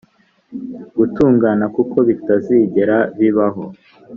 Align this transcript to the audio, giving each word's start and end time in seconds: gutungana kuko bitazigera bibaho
gutungana 0.97 1.65
kuko 1.75 1.97
bitazigera 2.07 2.97
bibaho 3.17 3.63